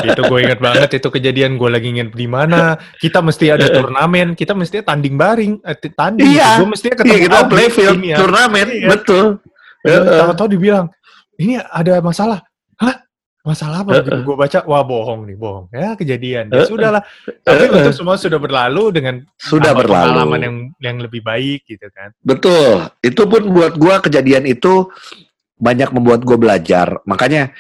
[0.06, 4.32] itu gue inget banget itu kejadian gue lagi inget di mana kita mesti ada turnamen,
[4.32, 6.30] kita mesti tanding baring, eh, tanding.
[6.32, 6.62] Iya.
[6.62, 8.16] gue mesti ketemu iya kita Aldi, playfield ini ya.
[8.16, 8.88] turnamen Iya.
[8.88, 9.26] betul.
[9.86, 10.86] Tahu-tahu dibilang
[11.36, 12.42] ini ada masalah.
[13.46, 14.02] Masalah apa?
[14.02, 14.26] Heeh.
[14.26, 15.70] Gue baca, wah bohong nih, bohong.
[15.70, 16.50] Ya kejadian.
[16.50, 16.66] Ya Heeh.
[16.66, 17.02] sudahlah.
[17.46, 17.86] Tapi Heeh.
[17.86, 22.10] itu semua sudah berlalu dengan sudah berlalu pengalaman yang yang lebih baik gitu kan.
[22.26, 24.90] betul itu pun buat gua kejadian itu
[25.56, 27.54] banyak membuat gue belajar makanya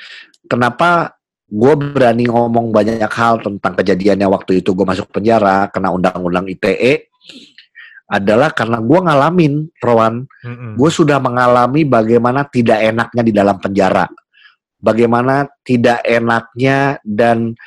[0.50, 6.44] kenapa gue berani ngomong banyak hal tentang kejadiannya waktu itu gue masuk penjara kena undang-undang
[6.50, 7.08] ITE
[8.06, 10.76] adalah karena gue ngalamin Rowan Mm-mm.
[10.76, 14.06] gue sudah mengalami bagaimana tidak enaknya di dalam penjara,
[14.86, 17.58] bagaimana tidak enaknya dan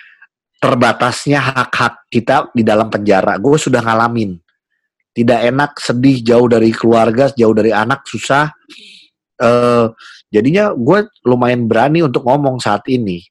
[0.60, 3.36] terbatasnya hak-hak kita di dalam penjara.
[3.36, 4.39] Gue sudah ngalamin,
[5.12, 8.51] tidak enak, sedih, jauh dari keluarga, jauh dari anak, susah.
[9.39, 9.86] Eh,
[10.32, 13.23] jadinya gue lumayan berani untuk ngomong saat ini.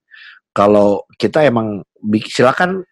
[0.53, 1.85] Kalau kita emang
[2.27, 2.83] silakan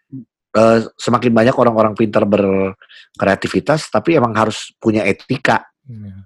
[0.56, 5.66] uh, semakin banyak orang-orang pintar berkreativitas, tapi emang harus punya etika.
[5.82, 6.22] Hmm.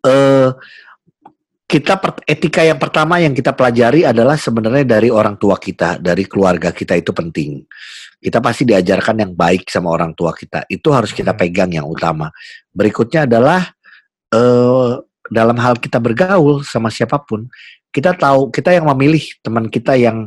[0.00, 0.56] Uh,
[1.70, 1.94] kita
[2.26, 6.98] etika yang pertama yang kita pelajari adalah sebenarnya dari orang tua kita, dari keluarga kita
[6.98, 7.62] itu penting.
[8.18, 10.66] Kita pasti diajarkan yang baik sama orang tua kita.
[10.66, 11.38] Itu harus kita hmm.
[11.38, 12.34] pegang yang utama.
[12.74, 13.70] Berikutnya adalah
[14.34, 14.98] uh,
[15.30, 17.46] dalam hal kita bergaul sama siapa pun,
[17.94, 20.26] kita tahu kita yang memilih teman kita yang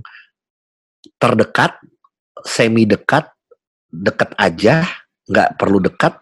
[1.19, 1.75] terdekat,
[2.47, 3.27] semi dekat,
[3.91, 4.87] dekat aja,
[5.27, 6.15] nggak perlu dekat,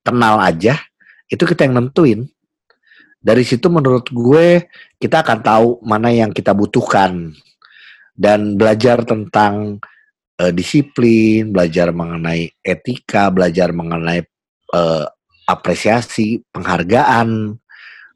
[0.00, 0.80] kenal aja,
[1.28, 2.24] itu kita yang nentuin
[3.18, 7.34] dari situ menurut gue kita akan tahu mana yang kita butuhkan
[8.14, 9.82] dan belajar tentang
[10.42, 14.22] uh, disiplin, belajar mengenai etika, belajar mengenai
[14.74, 15.06] uh,
[15.46, 17.58] apresiasi, penghargaan,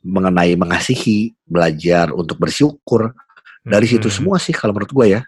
[0.02, 3.14] mengenai mengasihi, belajar untuk bersyukur.
[3.62, 3.94] Dari hmm.
[3.94, 5.20] situ semua sih kalau menurut gue ya,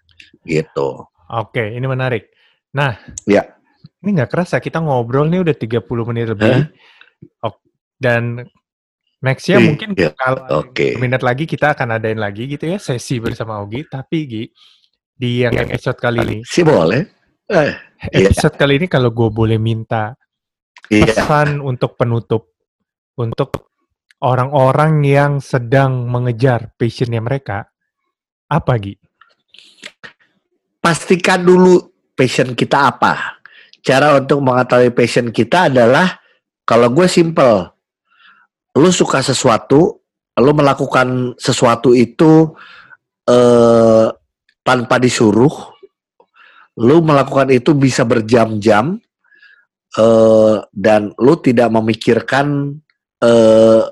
[0.43, 1.07] gitu.
[1.31, 2.31] Oke, ini menarik.
[2.75, 3.47] Nah, ya.
[4.05, 6.69] Ini nggak kerasa kita ngobrol nih udah 30 menit lebih.
[7.41, 7.57] Huh?
[7.97, 8.45] Dan
[9.25, 10.13] Next ya mungkin yeah.
[10.13, 11.01] kalau okay.
[11.01, 13.89] minat lagi kita akan adain lagi gitu ya sesi bersama Ogi.
[13.89, 14.45] Tapi Gi
[15.17, 15.65] di yang yeah.
[15.65, 16.39] episode kali ini.
[16.45, 17.01] Sih boleh.
[17.49, 17.73] Eh,
[18.13, 18.61] episode yeah.
[18.61, 20.13] kali ini kalau gue boleh minta
[20.93, 21.09] yeah.
[21.09, 22.53] pesan untuk penutup
[23.17, 23.73] untuk
[24.21, 27.65] orang-orang yang sedang mengejar passionnya mereka
[28.53, 28.93] apa Gi?
[30.85, 31.81] Pastikan dulu
[32.13, 33.41] passion kita apa.
[33.81, 36.21] Cara untuk mengetahui passion kita adalah
[36.69, 37.74] kalau gue simple
[38.75, 40.03] lu suka sesuatu,
[40.39, 42.51] lu melakukan sesuatu itu
[43.31, 44.09] eh,
[44.67, 45.55] tanpa disuruh,
[46.83, 48.99] lu melakukan itu bisa berjam-jam
[49.95, 52.75] eh, dan lu tidak memikirkan
[53.23, 53.85] eh,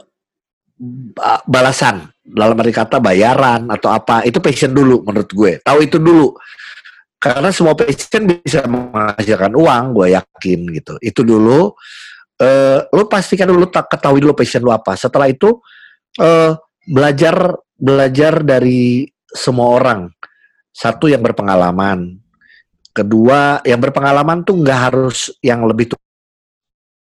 [1.46, 2.10] balasan.
[2.22, 5.52] Dalam arti kata bayaran atau apa itu passion dulu menurut gue.
[5.62, 6.34] Tahu itu dulu.
[7.22, 10.94] Karena semua passion bisa menghasilkan uang gue yakin gitu.
[11.02, 11.74] Itu dulu
[12.42, 14.98] uh, lu pastikan dulu tak ketahui dulu passion lu apa.
[14.98, 15.62] Setelah itu
[16.18, 16.58] uh,
[16.90, 20.10] belajar belajar dari semua orang.
[20.72, 22.18] Satu yang berpengalaman.
[22.92, 25.96] Kedua, yang berpengalaman tuh nggak harus yang lebih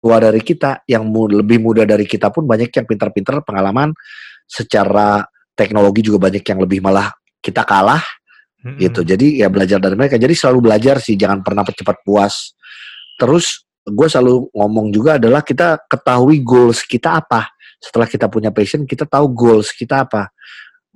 [0.03, 3.95] tua dari kita, yang mu lebih muda dari kita pun banyak yang pintar-pintar pengalaman
[4.47, 5.23] secara
[5.55, 8.03] teknologi juga banyak yang lebih malah kita kalah
[8.63, 8.79] mm-hmm.
[8.83, 9.01] gitu.
[9.07, 10.19] Jadi ya belajar dari mereka.
[10.19, 12.55] Jadi selalu belajar sih, jangan pernah cepat puas.
[13.19, 17.55] Terus gue selalu ngomong juga adalah kita ketahui goals kita apa.
[17.79, 20.35] Setelah kita punya passion, kita tahu goals kita apa.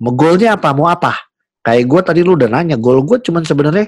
[0.02, 0.74] Mau goalnya apa?
[0.74, 1.14] Mau apa?
[1.62, 3.86] Kayak gue tadi lu udah nanya, goal gue cuman sebenarnya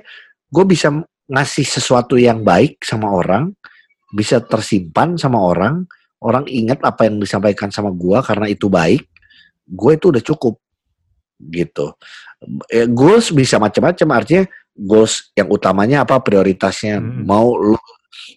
[0.53, 0.93] gue bisa
[1.27, 3.51] ngasih sesuatu yang baik sama orang,
[4.13, 5.89] bisa tersimpan sama orang,
[6.21, 9.03] orang ingat apa yang disampaikan sama gue karena itu baik,
[9.67, 10.55] gue itu udah cukup
[11.49, 11.97] gitu.
[12.69, 14.45] Eh, goals bisa macam-macam artinya
[14.77, 17.25] goals yang utamanya apa prioritasnya hmm.
[17.25, 17.77] mau lu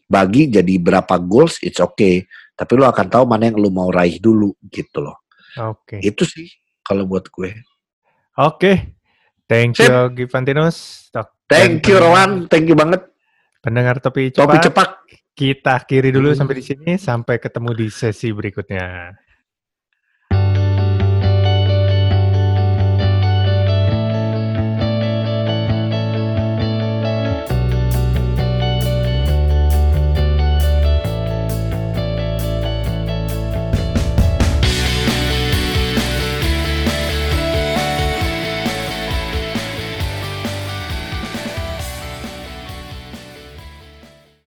[0.05, 2.25] bagi jadi berapa goals it's okay.
[2.55, 5.27] Tapi lo akan tahu mana yang lo mau raih dulu gitu loh.
[5.55, 5.99] Oke.
[5.99, 5.99] Okay.
[6.03, 6.47] itu sih
[6.83, 7.51] kalau buat gue.
[7.51, 8.59] Oke.
[8.59, 8.75] Okay.
[9.47, 11.09] thank you Givantinus.
[11.45, 12.49] Thank you Rowan.
[12.49, 13.05] Thank you banget.
[13.61, 14.89] Pendengar topi cepak, topi cepak.
[15.35, 16.37] kita kiri dulu hmm.
[16.37, 16.91] sampai di sini.
[16.97, 19.13] Sampai ketemu di sesi berikutnya